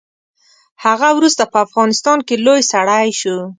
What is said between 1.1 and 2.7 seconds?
وروسته په افغانستان کې لوی